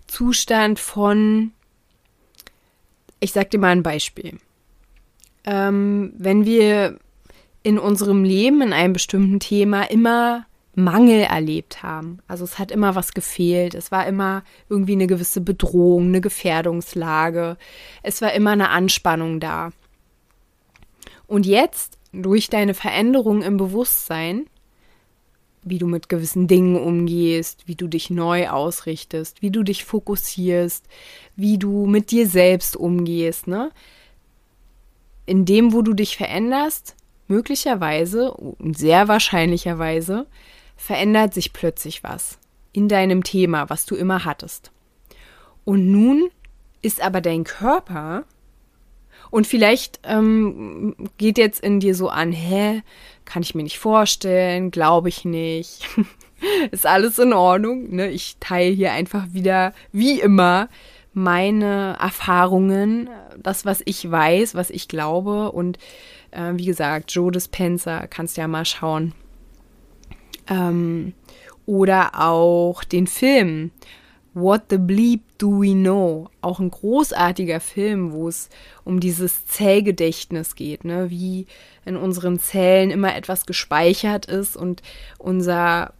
Zustand 0.07 0.79
von, 0.79 1.51
ich 3.19 3.33
sag 3.33 3.51
dir 3.51 3.59
mal 3.59 3.71
ein 3.71 3.83
Beispiel. 3.83 4.37
Ähm, 5.45 6.13
wenn 6.15 6.45
wir 6.45 6.97
in 7.63 7.77
unserem 7.79 8.23
Leben 8.23 8.61
in 8.61 8.71
einem 8.71 8.93
bestimmten 8.93 9.41
Thema 9.41 9.83
immer 9.83 10.45
Mangel 10.75 11.21
erlebt 11.21 11.83
haben. 11.83 12.19
Also 12.27 12.43
es 12.43 12.57
hat 12.57 12.71
immer 12.71 12.95
was 12.95 13.13
gefehlt. 13.13 13.75
Es 13.75 13.91
war 13.91 14.07
immer 14.07 14.43
irgendwie 14.69 14.93
eine 14.93 15.07
gewisse 15.07 15.41
Bedrohung, 15.41 16.07
eine 16.07 16.21
Gefährdungslage. 16.21 17.57
Es 18.01 18.21
war 18.21 18.33
immer 18.33 18.51
eine 18.51 18.69
Anspannung 18.69 19.39
da. 19.39 19.71
Und 21.27 21.45
jetzt, 21.45 21.97
durch 22.11 22.49
deine 22.49 22.73
Veränderung 22.73 23.41
im 23.41 23.57
Bewusstsein, 23.57 24.47
wie 25.63 25.77
du 25.77 25.87
mit 25.87 26.09
gewissen 26.09 26.47
Dingen 26.47 26.75
umgehst, 26.75 27.67
wie 27.67 27.75
du 27.75 27.87
dich 27.87 28.09
neu 28.09 28.49
ausrichtest, 28.49 29.41
wie 29.41 29.51
du 29.51 29.63
dich 29.63 29.85
fokussierst, 29.85 30.85
wie 31.35 31.57
du 31.57 31.85
mit 31.85 32.11
dir 32.11 32.27
selbst 32.27 32.75
umgehst, 32.75 33.47
ne? 33.47 33.71
In 35.25 35.45
dem, 35.45 35.71
wo 35.71 35.81
du 35.81 35.93
dich 35.93 36.17
veränderst, 36.17 36.95
möglicherweise 37.27 38.35
sehr 38.59 39.07
wahrscheinlicherweise 39.07 40.27
verändert 40.83 41.33
sich 41.33 41.53
plötzlich 41.53 42.03
was 42.03 42.37
in 42.73 42.89
deinem 42.89 43.23
Thema, 43.23 43.69
was 43.69 43.85
du 43.85 43.95
immer 43.95 44.25
hattest. 44.25 44.71
Und 45.63 45.89
nun 45.89 46.29
ist 46.81 47.01
aber 47.01 47.21
dein 47.21 47.45
Körper 47.45 48.25
und 49.31 49.47
vielleicht 49.47 50.01
ähm, 50.03 50.93
geht 51.17 51.37
jetzt 51.37 51.63
in 51.63 51.79
dir 51.79 51.95
so 51.95 52.09
an, 52.09 52.33
hä, 52.33 52.81
kann 53.23 53.43
ich 53.43 53.55
mir 53.55 53.63
nicht 53.63 53.79
vorstellen, 53.79 54.71
glaube 54.71 55.07
ich 55.07 55.23
nicht. 55.23 55.87
ist 56.71 56.85
alles 56.85 57.17
in 57.17 57.31
Ordnung. 57.31 57.95
Ne? 57.95 58.09
Ich 58.09 58.35
teile 58.41 58.75
hier 58.75 58.91
einfach 58.91 59.27
wieder, 59.31 59.73
wie 59.93 60.19
immer, 60.19 60.67
meine 61.13 61.95
Erfahrungen, 61.97 63.09
das, 63.37 63.63
was 63.63 63.81
ich 63.85 64.11
weiß, 64.11 64.53
was 64.53 64.69
ich 64.69 64.89
glaube. 64.89 65.53
Und 65.53 65.77
äh, 66.31 66.51
wie 66.55 66.65
gesagt, 66.65 67.13
Joe 67.13 67.31
Dispenza, 67.31 68.05
kannst 68.07 68.35
ja 68.35 68.49
mal 68.49 68.65
schauen. 68.65 69.13
Ähm, 70.47 71.13
oder 71.65 72.19
auch 72.19 72.83
den 72.83 73.07
Film 73.07 73.71
What 74.33 74.63
the 74.71 74.77
Bleep 74.77 75.21
Do 75.37 75.61
We 75.61 75.73
Know? 75.73 76.27
Auch 76.41 76.59
ein 76.59 76.71
großartiger 76.71 77.59
Film, 77.59 78.13
wo 78.13 78.27
es 78.27 78.49
um 78.83 78.99
dieses 78.99 79.45
Zellgedächtnis 79.45 80.55
geht, 80.55 80.85
ne? 80.85 81.09
wie 81.11 81.45
in 81.85 81.95
unseren 81.95 82.39
Zellen 82.39 82.89
immer 82.89 83.15
etwas 83.15 83.45
gespeichert 83.45 84.25
ist 84.25 84.57
und 84.57 84.81
unser 85.19 85.93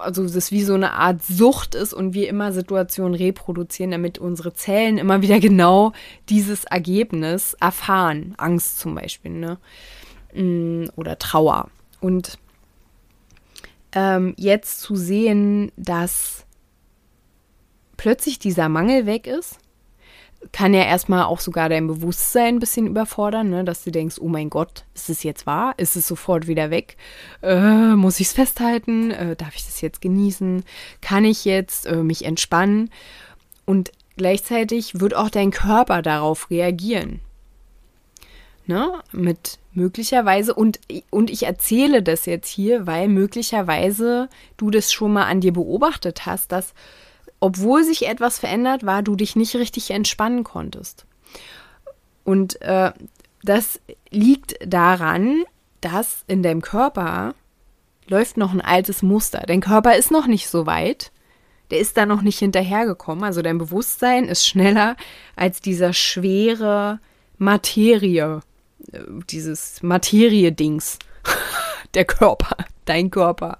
also 0.00 0.26
das 0.26 0.50
wie 0.50 0.62
so 0.62 0.74
eine 0.74 0.94
Art 0.94 1.22
Sucht 1.22 1.74
ist 1.74 1.92
und 1.92 2.14
wir 2.14 2.28
immer 2.28 2.52
Situationen 2.52 3.14
reproduzieren, 3.14 3.90
damit 3.90 4.18
unsere 4.18 4.54
Zellen 4.54 4.96
immer 4.96 5.20
wieder 5.20 5.40
genau 5.40 5.92
dieses 6.28 6.64
Ergebnis 6.64 7.54
erfahren. 7.60 8.34
Angst 8.38 8.78
zum 8.78 8.94
Beispiel, 8.94 9.32
ne? 9.32 9.58
Mm, 10.34 10.86
oder 10.96 11.18
Trauer. 11.18 11.68
Und 12.00 12.38
ähm, 13.92 14.34
jetzt 14.36 14.80
zu 14.80 14.96
sehen, 14.96 15.72
dass 15.76 16.46
plötzlich 17.96 18.38
dieser 18.38 18.68
Mangel 18.68 19.06
weg 19.06 19.26
ist 19.26 19.58
kann 20.52 20.74
ja 20.74 20.82
erstmal 20.82 21.24
auch 21.24 21.40
sogar 21.40 21.68
dein 21.68 21.86
Bewusstsein 21.86 22.56
ein 22.56 22.60
bisschen 22.60 22.86
überfordern, 22.86 23.50
ne? 23.50 23.64
dass 23.64 23.84
du 23.84 23.90
denkst, 23.90 24.16
oh 24.20 24.28
mein 24.28 24.50
Gott, 24.50 24.84
ist 24.94 25.10
es 25.10 25.22
jetzt 25.22 25.46
wahr? 25.46 25.74
Ist 25.76 25.96
es 25.96 26.08
sofort 26.08 26.46
wieder 26.46 26.70
weg? 26.70 26.96
Äh, 27.42 27.94
muss 27.94 28.20
ich 28.20 28.28
es 28.28 28.32
festhalten? 28.32 29.10
Äh, 29.10 29.36
darf 29.36 29.54
ich 29.54 29.66
das 29.66 29.80
jetzt 29.80 30.00
genießen? 30.00 30.64
Kann 31.02 31.24
ich 31.24 31.44
jetzt 31.44 31.86
äh, 31.86 31.96
mich 31.96 32.24
entspannen? 32.24 32.90
Und 33.66 33.92
gleichzeitig 34.16 35.00
wird 35.00 35.14
auch 35.14 35.30
dein 35.30 35.50
Körper 35.50 36.00
darauf 36.02 36.50
reagieren. 36.50 37.20
Ne? 38.70 38.92
Mit 39.10 39.58
möglicherweise, 39.72 40.54
und, 40.54 40.78
und 41.10 41.28
ich 41.28 41.42
erzähle 41.42 42.04
das 42.04 42.24
jetzt 42.24 42.48
hier, 42.48 42.86
weil 42.86 43.08
möglicherweise 43.08 44.28
du 44.58 44.70
das 44.70 44.92
schon 44.92 45.12
mal 45.12 45.24
an 45.24 45.40
dir 45.40 45.52
beobachtet 45.52 46.24
hast, 46.24 46.52
dass 46.52 46.72
obwohl 47.40 47.82
sich 47.82 48.06
etwas 48.06 48.38
verändert 48.38 48.86
war, 48.86 49.02
du 49.02 49.16
dich 49.16 49.34
nicht 49.34 49.56
richtig 49.56 49.90
entspannen 49.90 50.44
konntest. 50.44 51.04
Und 52.22 52.62
äh, 52.62 52.92
das 53.42 53.80
liegt 54.08 54.54
daran, 54.64 55.42
dass 55.80 56.22
in 56.28 56.44
deinem 56.44 56.62
Körper 56.62 57.34
läuft 58.06 58.36
noch 58.36 58.52
ein 58.52 58.60
altes 58.60 59.02
Muster. 59.02 59.42
Dein 59.48 59.62
Körper 59.62 59.96
ist 59.96 60.12
noch 60.12 60.28
nicht 60.28 60.46
so 60.46 60.64
weit. 60.64 61.10
Der 61.72 61.80
ist 61.80 61.96
da 61.96 62.06
noch 62.06 62.22
nicht 62.22 62.38
hinterhergekommen. 62.38 63.24
Also 63.24 63.42
dein 63.42 63.58
Bewusstsein 63.58 64.26
ist 64.26 64.46
schneller 64.46 64.94
als 65.34 65.60
dieser 65.60 65.92
schwere 65.92 67.00
Materie, 67.36 68.42
dieses 69.30 69.82
Materie-Dings. 69.82 70.98
Der 71.94 72.04
Körper, 72.04 72.56
dein 72.84 73.10
Körper. 73.10 73.58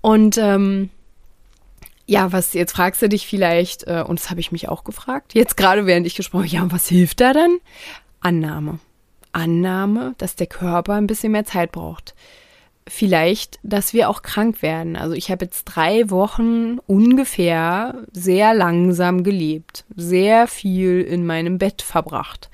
Und 0.00 0.36
ähm, 0.38 0.90
ja, 2.06 2.32
was 2.32 2.54
jetzt 2.54 2.72
fragst 2.72 3.02
du 3.02 3.08
dich 3.08 3.26
vielleicht, 3.26 3.86
äh, 3.86 4.02
und 4.06 4.18
das 4.18 4.30
habe 4.30 4.40
ich 4.40 4.50
mich 4.50 4.68
auch 4.68 4.82
gefragt, 4.82 5.34
jetzt 5.34 5.56
gerade 5.56 5.86
während 5.86 6.06
ich 6.06 6.14
gesprochen 6.14 6.44
habe, 6.44 6.54
ja, 6.54 6.62
und 6.62 6.72
was 6.72 6.88
hilft 6.88 7.20
da 7.20 7.32
dann? 7.32 7.58
Annahme. 8.20 8.78
Annahme, 9.32 10.14
dass 10.18 10.34
der 10.34 10.46
Körper 10.46 10.94
ein 10.94 11.06
bisschen 11.06 11.32
mehr 11.32 11.44
Zeit 11.44 11.70
braucht. 11.72 12.14
vielleicht, 12.88 13.58
dass 13.62 13.92
wir 13.92 14.08
auch 14.08 14.22
krank 14.22 14.62
werden. 14.62 14.96
Also 14.96 15.14
ich 15.14 15.30
habe 15.30 15.44
jetzt 15.44 15.64
drei 15.64 16.08
Wochen 16.10 16.78
ungefähr 16.86 18.02
sehr 18.12 18.54
langsam 18.54 19.22
gelebt, 19.24 19.84
sehr 19.94 20.46
viel 20.46 21.02
in 21.02 21.26
meinem 21.26 21.58
Bett 21.58 21.82
verbracht. 21.82 22.48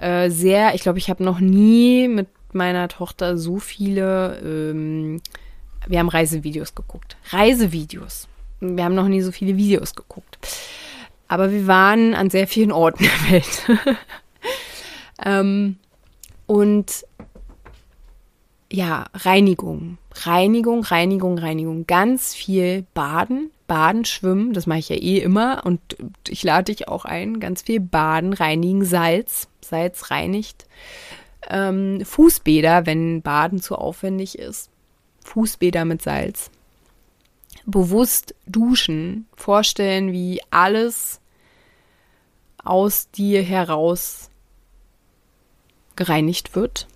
Äh, 0.00 0.30
sehr, 0.30 0.74
ich 0.74 0.82
glaube, 0.82 0.98
ich 0.98 1.10
habe 1.10 1.24
noch 1.24 1.40
nie 1.40 2.08
mit 2.08 2.28
meiner 2.52 2.88
Tochter 2.88 3.36
so 3.36 3.58
viele, 3.58 4.38
ähm, 4.44 5.20
wir 5.86 5.98
haben 5.98 6.08
Reisevideos 6.08 6.74
geguckt. 6.74 7.16
Reisevideos. 7.30 8.28
Wir 8.60 8.84
haben 8.84 8.94
noch 8.94 9.08
nie 9.08 9.20
so 9.20 9.32
viele 9.32 9.56
Videos 9.56 9.94
geguckt. 9.94 10.38
Aber 11.28 11.52
wir 11.52 11.66
waren 11.66 12.14
an 12.14 12.30
sehr 12.30 12.48
vielen 12.48 12.72
Orten 12.72 13.04
der 13.28 13.32
Welt. 13.32 13.80
ähm, 15.24 15.76
und 16.46 17.04
ja, 18.70 19.06
Reinigung. 19.14 19.98
Reinigung, 20.14 20.82
Reinigung, 20.82 21.38
Reinigung. 21.38 21.86
Ganz 21.86 22.34
viel 22.34 22.84
Baden, 22.94 23.50
Baden, 23.68 24.04
Schwimmen, 24.04 24.54
das 24.54 24.66
mache 24.66 24.80
ich 24.80 24.88
ja 24.88 24.96
eh 24.96 25.18
immer 25.18 25.64
und 25.64 25.80
ich 26.26 26.42
lade 26.42 26.72
dich 26.72 26.88
auch 26.88 27.04
ein. 27.04 27.38
Ganz 27.38 27.62
viel 27.62 27.78
Baden, 27.78 28.32
Reinigen, 28.32 28.84
Salz. 28.84 29.48
Salz 29.60 30.10
reinigt. 30.10 30.66
Ähm, 31.48 32.04
Fußbäder, 32.04 32.86
wenn 32.86 33.22
Baden 33.22 33.60
zu 33.60 33.76
aufwendig 33.76 34.38
ist. 34.38 34.70
Fußbäder 35.24 35.84
mit 35.84 36.02
Salz. 36.02 36.50
Bewusst 37.66 38.34
duschen. 38.46 39.26
Vorstellen, 39.36 40.12
wie 40.12 40.40
alles 40.50 41.20
aus 42.64 43.10
dir 43.10 43.42
heraus 43.42 44.30
gereinigt 45.94 46.56
wird. 46.56 46.86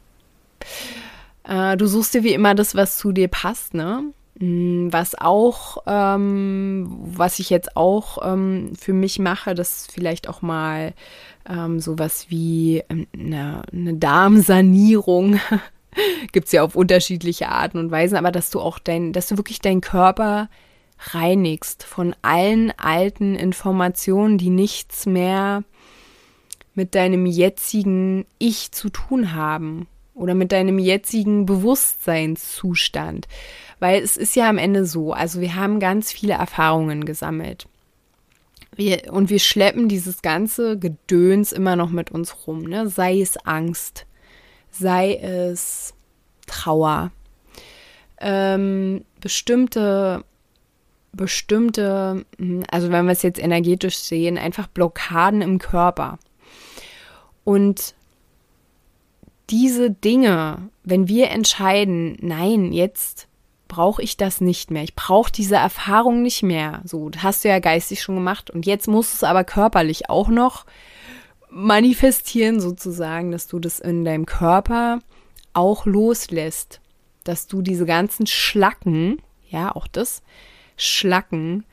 Äh, 1.44 1.76
du 1.76 1.86
suchst 1.86 2.14
dir 2.14 2.22
wie 2.22 2.32
immer 2.32 2.54
das, 2.54 2.74
was 2.74 2.96
zu 2.96 3.12
dir 3.12 3.28
passt, 3.28 3.74
ne? 3.74 4.04
Mm, 4.42 4.88
was 4.90 5.14
auch, 5.14 5.84
ähm, 5.86 6.98
was 7.00 7.38
ich 7.38 7.48
jetzt 7.48 7.76
auch 7.76 8.18
ähm, 8.24 8.72
für 8.76 8.92
mich 8.92 9.20
mache, 9.20 9.54
das 9.54 9.86
vielleicht 9.86 10.28
auch 10.28 10.42
mal 10.42 10.94
ähm, 11.48 11.78
sowas 11.78 12.26
wie 12.28 12.82
eine, 12.88 13.06
ähm, 13.14 13.62
eine 13.72 13.94
Darmsanierung. 13.94 15.38
Gibt 16.32 16.46
es 16.46 16.52
ja 16.52 16.64
auf 16.64 16.74
unterschiedliche 16.74 17.50
Arten 17.50 17.78
und 17.78 17.92
Weisen, 17.92 18.16
aber 18.16 18.32
dass 18.32 18.50
du 18.50 18.58
auch 18.58 18.80
dein, 18.80 19.12
dass 19.12 19.28
du 19.28 19.36
wirklich 19.36 19.60
deinen 19.60 19.80
Körper 19.80 20.48
reinigst 21.12 21.84
von 21.84 22.16
allen 22.22 22.72
alten 22.76 23.36
Informationen, 23.36 24.38
die 24.38 24.50
nichts 24.50 25.06
mehr 25.06 25.62
mit 26.74 26.96
deinem 26.96 27.26
jetzigen 27.26 28.26
Ich 28.38 28.72
zu 28.72 28.88
tun 28.88 29.34
haben 29.34 29.86
oder 30.22 30.34
mit 30.34 30.52
deinem 30.52 30.78
jetzigen 30.78 31.46
Bewusstseinszustand. 31.46 33.26
Weil 33.80 34.00
es 34.00 34.16
ist 34.16 34.36
ja 34.36 34.48
am 34.48 34.56
Ende 34.56 34.86
so, 34.86 35.12
also 35.12 35.40
wir 35.40 35.56
haben 35.56 35.80
ganz 35.80 36.12
viele 36.12 36.34
Erfahrungen 36.34 37.04
gesammelt. 37.04 37.66
Wir, 38.76 39.12
und 39.12 39.28
wir 39.28 39.40
schleppen 39.40 39.88
dieses 39.88 40.22
ganze 40.22 40.78
Gedöns 40.78 41.50
immer 41.50 41.74
noch 41.74 41.90
mit 41.90 42.12
uns 42.12 42.46
rum, 42.46 42.62
ne? 42.62 42.88
Sei 42.88 43.20
es 43.20 43.36
Angst, 43.36 44.06
sei 44.70 45.16
es 45.16 45.92
Trauer, 46.46 47.10
ähm, 48.20 49.04
bestimmte, 49.20 50.24
bestimmte, 51.12 52.24
hm, 52.38 52.62
also 52.70 52.90
wenn 52.90 53.06
wir 53.06 53.12
es 53.12 53.22
jetzt 53.22 53.42
energetisch 53.42 53.96
sehen, 53.98 54.38
einfach 54.38 54.68
Blockaden 54.68 55.42
im 55.42 55.58
Körper. 55.58 56.18
Und 57.44 57.94
diese 59.52 59.90
Dinge, 59.90 60.70
wenn 60.82 61.08
wir 61.08 61.30
entscheiden, 61.30 62.16
nein, 62.20 62.72
jetzt 62.72 63.28
brauche 63.68 64.02
ich 64.02 64.16
das 64.16 64.40
nicht 64.40 64.70
mehr. 64.70 64.82
Ich 64.82 64.94
brauche 64.94 65.30
diese 65.30 65.56
Erfahrung 65.56 66.22
nicht 66.22 66.42
mehr. 66.42 66.80
So, 66.84 67.10
hast 67.18 67.44
du 67.44 67.48
ja 67.48 67.58
geistig 67.58 68.02
schon 68.02 68.16
gemacht 68.16 68.50
und 68.50 68.66
jetzt 68.66 68.88
musst 68.88 69.12
du 69.12 69.16
es 69.16 69.24
aber 69.24 69.44
körperlich 69.44 70.08
auch 70.08 70.28
noch 70.28 70.64
manifestieren 71.50 72.60
sozusagen, 72.60 73.30
dass 73.30 73.46
du 73.46 73.58
das 73.58 73.78
in 73.78 74.06
deinem 74.06 74.24
Körper 74.24 75.00
auch 75.52 75.84
loslässt, 75.84 76.80
dass 77.24 77.46
du 77.46 77.60
diese 77.60 77.84
ganzen 77.84 78.26
Schlacken, 78.26 79.20
ja, 79.50 79.74
auch 79.76 79.86
das 79.86 80.22
Schlacken, 80.78 81.64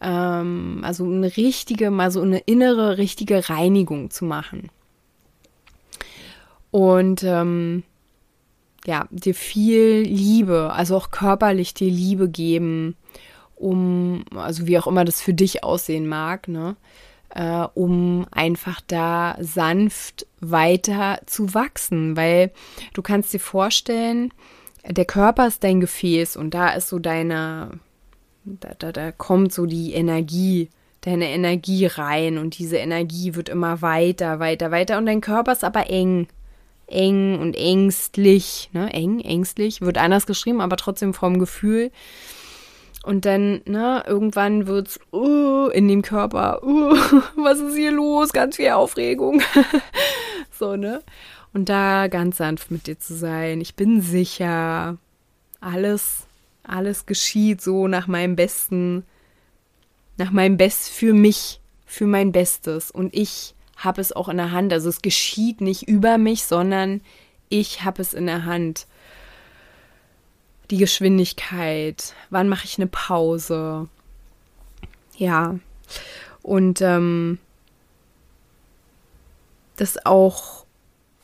ähm, 0.00 0.82
also 0.84 1.04
eine 1.04 1.36
richtige, 1.36 1.90
mal 1.90 2.12
so 2.12 2.22
eine 2.22 2.38
innere, 2.38 2.96
richtige 2.96 3.48
Reinigung 3.48 4.10
zu 4.10 4.24
machen 4.24 4.70
und 6.70 7.22
ähm, 7.24 7.82
ja, 8.86 9.06
dir 9.10 9.34
viel 9.34 10.02
Liebe, 10.02 10.72
also 10.72 10.96
auch 10.96 11.10
körperlich 11.10 11.74
dir 11.74 11.90
Liebe 11.90 12.28
geben, 12.28 12.96
um, 13.54 14.24
also 14.34 14.66
wie 14.66 14.78
auch 14.78 14.86
immer 14.86 15.04
das 15.04 15.20
für 15.20 15.34
dich 15.34 15.64
aussehen 15.64 16.06
mag, 16.06 16.48
ne? 16.48 16.76
Äh, 17.30 17.66
um 17.74 18.26
einfach 18.30 18.80
da 18.86 19.36
sanft 19.40 20.26
weiter 20.40 21.20
zu 21.26 21.52
wachsen, 21.52 22.16
weil 22.16 22.50
du 22.94 23.02
kannst 23.02 23.34
dir 23.34 23.40
vorstellen, 23.40 24.32
der 24.86 25.04
Körper 25.04 25.46
ist 25.46 25.62
dein 25.62 25.80
Gefäß 25.80 26.36
und 26.36 26.54
da 26.54 26.70
ist 26.70 26.88
so 26.88 26.98
deine, 26.98 27.80
da, 28.44 28.70
da, 28.78 28.92
da 28.92 29.12
kommt 29.12 29.52
so 29.52 29.66
die 29.66 29.92
Energie, 29.92 30.70
deine 31.02 31.28
Energie 31.28 31.84
rein 31.84 32.38
und 32.38 32.58
diese 32.58 32.78
Energie 32.78 33.34
wird 33.34 33.50
immer 33.50 33.82
weiter, 33.82 34.40
weiter, 34.40 34.70
weiter 34.70 34.96
und 34.96 35.04
dein 35.04 35.20
Körper 35.20 35.52
ist 35.52 35.64
aber 35.64 35.90
eng 35.90 36.28
eng 36.88 37.38
und 37.38 37.54
ängstlich, 37.54 38.70
ne, 38.72 38.92
eng, 38.92 39.20
ängstlich, 39.20 39.80
wird 39.80 39.98
anders 39.98 40.26
geschrieben, 40.26 40.60
aber 40.60 40.76
trotzdem 40.76 41.14
vom 41.14 41.38
Gefühl. 41.38 41.90
Und 43.04 43.24
dann, 43.24 43.62
ne, 43.64 44.02
irgendwann 44.06 44.66
wird's 44.66 44.98
uh, 45.12 45.68
in 45.68 45.88
dem 45.88 46.02
Körper, 46.02 46.62
uh, 46.62 46.94
was 47.36 47.60
ist 47.60 47.76
hier 47.76 47.92
los? 47.92 48.32
Ganz 48.32 48.56
viel 48.56 48.70
Aufregung. 48.70 49.42
so, 50.50 50.76
ne? 50.76 51.02
Und 51.54 51.68
da 51.68 52.08
ganz 52.08 52.38
sanft 52.38 52.70
mit 52.70 52.86
dir 52.86 52.98
zu 52.98 53.14
sein. 53.14 53.60
Ich 53.60 53.74
bin 53.74 54.02
sicher, 54.02 54.98
alles, 55.60 56.26
alles 56.62 57.06
geschieht 57.06 57.62
so 57.62 57.88
nach 57.88 58.06
meinem 58.06 58.36
Besten, 58.36 59.04
nach 60.18 60.30
meinem 60.30 60.56
Best 60.56 60.90
für 60.90 61.14
mich, 61.14 61.60
für 61.86 62.06
mein 62.06 62.32
Bestes. 62.32 62.90
Und 62.90 63.14
ich 63.14 63.54
habe 63.78 64.00
es 64.00 64.12
auch 64.12 64.28
in 64.28 64.36
der 64.36 64.52
Hand. 64.52 64.72
Also 64.72 64.88
es 64.88 65.02
geschieht 65.02 65.60
nicht 65.60 65.88
über 65.88 66.18
mich, 66.18 66.44
sondern 66.44 67.00
ich 67.48 67.84
habe 67.84 68.02
es 68.02 68.12
in 68.12 68.26
der 68.26 68.44
Hand. 68.44 68.86
Die 70.70 70.76
Geschwindigkeit, 70.76 72.12
wann 72.28 72.48
mache 72.48 72.66
ich 72.66 72.76
eine 72.76 72.88
Pause? 72.88 73.88
Ja. 75.16 75.58
Und 76.42 76.82
ähm, 76.82 77.38
das 79.76 80.04
auch, 80.04 80.66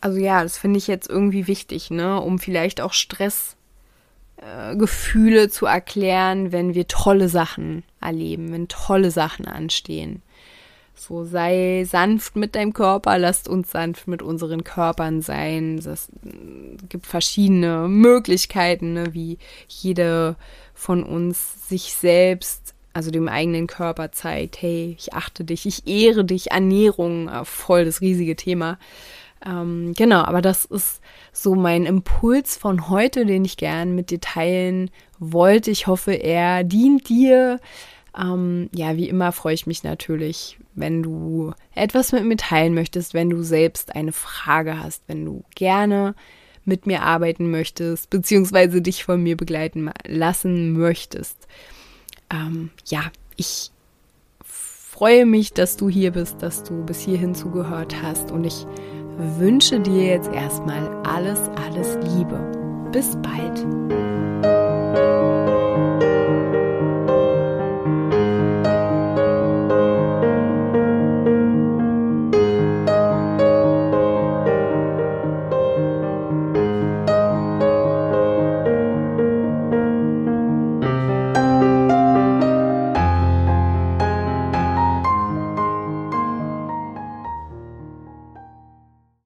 also 0.00 0.18
ja, 0.18 0.42
das 0.42 0.56
finde 0.56 0.78
ich 0.78 0.86
jetzt 0.86 1.10
irgendwie 1.10 1.46
wichtig, 1.46 1.90
ne, 1.90 2.18
um 2.20 2.38
vielleicht 2.38 2.80
auch 2.80 2.94
Stressgefühle 2.94 5.42
äh, 5.42 5.50
zu 5.50 5.66
erklären, 5.66 6.52
wenn 6.52 6.74
wir 6.74 6.88
tolle 6.88 7.28
Sachen 7.28 7.82
erleben, 8.00 8.50
wenn 8.52 8.68
tolle 8.68 9.10
Sachen 9.10 9.46
anstehen. 9.46 10.22
So 10.94 11.24
sei 11.24 11.84
sanft 11.86 12.36
mit 12.36 12.54
deinem 12.54 12.72
Körper, 12.72 13.18
lasst 13.18 13.48
uns 13.48 13.72
sanft 13.72 14.06
mit 14.06 14.22
unseren 14.22 14.64
Körpern 14.64 15.22
sein. 15.22 15.78
Es 15.78 16.08
gibt 16.88 17.06
verschiedene 17.06 17.88
Möglichkeiten, 17.88 18.94
ne, 18.94 19.12
wie 19.12 19.38
jede 19.68 20.36
von 20.72 21.02
uns 21.02 21.68
sich 21.68 21.94
selbst, 21.94 22.74
also 22.92 23.10
dem 23.10 23.28
eigenen 23.28 23.66
Körper 23.66 24.12
zeigt, 24.12 24.62
hey, 24.62 24.94
ich 24.98 25.12
achte 25.12 25.44
dich, 25.44 25.66
ich 25.66 25.86
ehre 25.86 26.24
dich, 26.24 26.52
Ernährung, 26.52 27.28
äh, 27.28 27.44
voll 27.44 27.84
das 27.84 28.00
riesige 28.00 28.36
Thema. 28.36 28.78
Ähm, 29.44 29.92
genau, 29.96 30.22
aber 30.22 30.40
das 30.40 30.64
ist 30.64 31.00
so 31.32 31.54
mein 31.54 31.86
Impuls 31.86 32.56
von 32.56 32.88
heute, 32.88 33.26
den 33.26 33.44
ich 33.44 33.56
gern 33.56 33.94
mit 33.94 34.10
dir 34.10 34.20
teilen 34.20 34.90
wollte. 35.18 35.70
Ich 35.70 35.86
hoffe, 35.86 36.12
er 36.12 36.64
dient 36.64 37.08
dir. 37.08 37.60
Ähm, 38.16 38.68
ja, 38.72 38.96
wie 38.96 39.08
immer 39.08 39.32
freue 39.32 39.54
ich 39.54 39.66
mich 39.66 39.82
natürlich, 39.82 40.58
wenn 40.74 41.02
du 41.02 41.52
etwas 41.74 42.12
mit 42.12 42.24
mir 42.24 42.36
teilen 42.36 42.74
möchtest, 42.74 43.14
wenn 43.14 43.30
du 43.30 43.42
selbst 43.42 43.94
eine 43.94 44.12
Frage 44.12 44.82
hast, 44.82 45.02
wenn 45.06 45.24
du 45.24 45.44
gerne 45.54 46.14
mit 46.64 46.86
mir 46.86 47.02
arbeiten 47.02 47.50
möchtest, 47.50 48.10
beziehungsweise 48.10 48.80
dich 48.80 49.04
von 49.04 49.22
mir 49.22 49.36
begleiten 49.36 49.90
lassen 50.06 50.72
möchtest. 50.72 51.36
Ähm, 52.30 52.70
ja, 52.86 53.02
ich 53.36 53.70
freue 54.44 55.26
mich, 55.26 55.52
dass 55.52 55.76
du 55.76 55.88
hier 55.90 56.12
bist, 56.12 56.40
dass 56.40 56.62
du 56.62 56.84
bis 56.84 57.00
hierhin 57.00 57.34
zugehört 57.34 57.96
hast 58.02 58.30
und 58.30 58.44
ich 58.44 58.64
wünsche 59.16 59.80
dir 59.80 60.04
jetzt 60.04 60.30
erstmal 60.32 60.88
alles, 61.04 61.40
alles 61.56 61.98
Liebe. 62.14 62.90
Bis 62.92 63.16
bald. 63.16 64.23